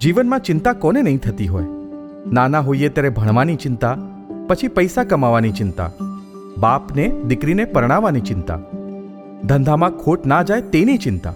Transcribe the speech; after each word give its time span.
જીવનમાં 0.00 0.40
ચિંતા 0.40 0.72
કોને 0.72 1.02
નહીં 1.02 1.18
થતી 1.18 1.46
હોય? 1.46 1.64
નાના 2.32 2.60
હોઈએ 2.60 2.88
ત્યારે 2.88 3.08
ભણવાની 3.08 3.56
ચિંતા, 3.56 3.96
પછી 4.48 4.68
પૈસા 4.68 5.04
કમાવાની 5.04 5.52
ચિંતા, 5.52 5.90
બાપને, 6.58 7.12
દીકરીને 7.28 7.64
પરણાવવાની 7.64 8.20
ચિંતા. 8.20 8.58
ધંધામાં 9.44 9.90
ખોટ 9.90 10.26
ના 10.26 10.42
જાય 10.42 10.60
તેની 10.60 10.96
ચિંતા. 10.96 11.34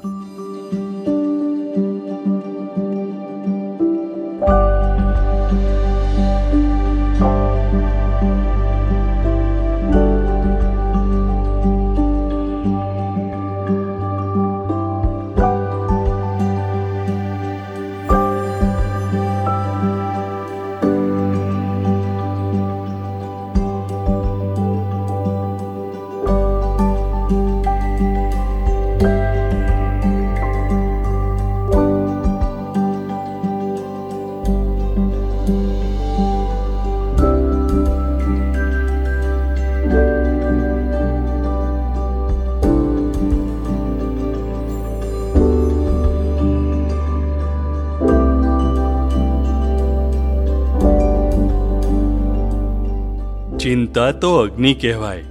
ચિંતા 53.60 54.12
તો 54.12 54.36
અગ્નિ 54.36 54.74
કહેવાય. 54.74 55.24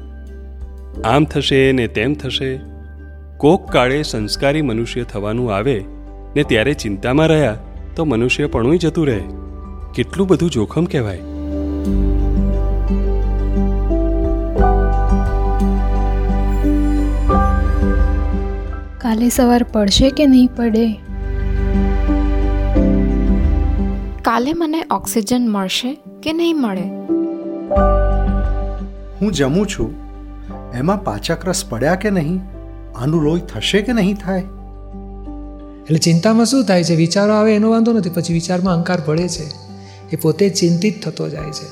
આમ 1.06 1.26
થશે 1.26 1.72
ને 1.72 1.88
તેમ 1.88 2.14
થશે. 2.14 2.60
કોક 3.38 3.72
કાળે 3.72 4.04
સંસ્કારી 4.04 4.62
મનુષ્ય 4.62 5.04
થવાનું 5.04 5.56
આવે 5.56 5.84
ને 6.36 6.44
ત્યારે 6.44 6.74
ચિંતામાં 6.74 7.28
રહ્યા 7.28 7.58
તો 7.96 8.06
મનુષ્ય 8.06 8.46
પણ 8.46 8.78
જતું 8.78 9.08
રહે. 9.08 9.20
કેટલું 9.96 10.28
બધું 10.28 10.50
જોખમ 10.50 10.86
કહેવાય. 10.86 11.18
કાલે 18.98 19.30
સવાર 19.30 19.64
પડશે 19.64 20.10
કે 20.10 20.26
નહીં 20.26 20.50
પડે? 20.56 20.94
કાલે 24.22 24.54
મને 24.54 24.84
ઓક્સિજન 24.92 25.50
મળશે 25.50 25.98
કે 26.24 26.34
નહીં 26.34 26.56
મળે? 26.62 26.84
હું 29.22 29.32
જમું 29.32 29.68
છું, 29.68 29.90
એમાં 30.74 31.04
પાચક 31.04 31.46
રસ 31.46 31.64
પડ્યા 31.70 31.96
કે 31.96 32.10
નહીં? 32.10 32.42
આનું 32.96 33.24
લોહી 33.24 33.42
થશે 33.42 33.82
કે 33.82 33.94
નહીં 33.94 34.16
થાય? 34.16 34.40
એટલે 35.82 35.98
ચિંતામાં 35.98 36.46
શું 36.46 36.66
થાય 36.66 36.84
છે? 36.84 36.96
વિચારો 36.96 37.34
આવે 37.34 37.56
એનો 37.56 37.72
વાંધો 37.72 37.94
નથી, 37.94 38.10
પછી 38.10 38.34
વિચારમાં 38.34 38.76
અંકાર 38.76 39.02
પડે 39.06 39.28
છે. 39.28 39.44
એ 40.12 40.16
પોતે 40.22 40.50
ચિંતિત 40.50 41.04
થતો 41.04 41.30
જાય 41.30 41.52
છે. 41.52 41.68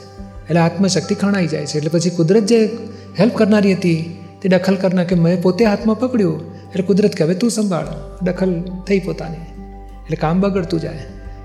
એટલે 0.45 0.59
આત્મશક્તિ 0.59 1.16
ખણાઈ 1.16 1.48
જાય 1.48 1.66
છે. 1.66 1.78
એટલે 1.78 1.89
પછી 1.89 2.09
કુદરત 2.09 2.44
જે 2.44 2.78
હેલ્પ 3.20 3.36
કરનારી 3.36 3.73
હતી, 3.73 4.20
તે 4.42 4.50
દખલ 4.50 4.76
કરનાર 4.76 5.06
કે 5.06 5.16
મેં 5.16 5.42
પોતે 5.42 5.66
હાથમાં 5.66 6.00
પકડ્યું, 6.00 6.54
એટલે 6.54 6.84
કુદરત 6.84 7.16
કે 7.16 7.34
તું 7.34 7.52
સંભાળ. 7.52 7.88
દખલ 8.22 8.61
થઈ 8.88 9.00
પોતાની. 9.00 9.36
એટલે 9.36 10.16
કામ 10.16 10.42
બગડતું 10.42 10.80
જાય. 10.80 10.98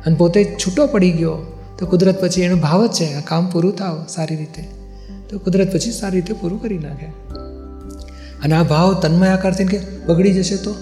અને 0.06 0.16
પોતે 0.16 0.44
છૂટો 0.44 0.86
પડી 0.86 1.10
ગયો, 1.10 1.38
તો 1.78 1.86
કુદરત 1.86 2.20
પછી 2.20 2.42
એનો 2.42 2.56
ભાવ 2.56 2.86
જ 2.86 2.90
છે. 2.90 3.14
આ 3.14 3.20
કામ 3.20 3.50
પૂરું 3.50 3.76
થાવ 3.76 4.06
સારી 4.08 4.36
રીતે. 4.36 4.81
તો 5.32 5.38
કુદરત 5.38 5.72
પછી 5.72 5.90
સારી 5.90 6.16
રીતે 6.16 6.32
પૂરું 6.32 6.62
કરી 6.62 6.78
નાખે. 6.78 7.06
અને 8.44 8.54
આ 8.54 8.62
ભાવ 8.62 8.94
તન્મય 8.94 9.28
આકાર 9.28 9.52
થઈને 9.54 9.78
કે 9.78 9.80
બગડી 10.06 10.32
જશે 10.32 10.56
તો? 10.56 10.74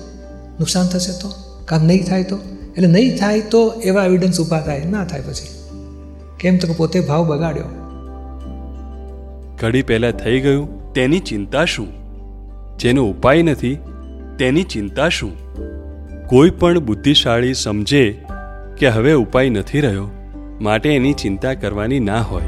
નુકસાન 0.61 0.87
થશે 0.87 1.13
તો? 1.13 1.33
કામ 1.65 1.87
નહીં 1.87 2.05
થાય 2.05 2.25
તો? 2.25 2.39
એટલે 2.77 2.89
નહીં 2.89 3.19
થાય 3.19 3.41
તો 3.41 3.73
એવા 3.85 4.05
એવિડન્સ 4.05 4.41
ઊભા 4.41 4.61
થાય, 4.61 4.85
ના 4.85 5.05
થાય 5.05 5.21
પછી. 5.21 5.49
કેમ 6.41 6.59
તો 6.59 6.75
પોતે 6.75 7.01
ભાવ 7.01 7.27
બગાડ્યો. 7.27 7.65
ઘડી 9.61 9.83
પહેલાં 9.83 10.13
થઈ 10.13 10.41
ગયું, 10.41 10.93
તેની 10.93 11.19
ચિંતા 11.19 11.65
શું? 11.65 11.89
જેનો 12.79 13.05
ઉપાય 13.05 13.43
નથી, 13.43 13.79
તેની 14.39 14.63
ચિંતા 14.63 15.09
શું? 15.09 15.33
કોઈ 16.27 16.51
પણ 16.51 16.79
બુદ્ધિશાળી 16.79 17.55
સમજે 17.55 18.27
કે 18.79 18.89
હવે 18.89 19.13
ઉપાય 19.13 19.51
નથી 19.51 19.81
રહ્યો, 19.81 20.11
માટે 20.61 20.95
એની 20.95 21.13
ચિંતા 21.13 21.55
કરવાની 21.55 22.01
ના 22.01 22.23
હોય. 22.23 22.43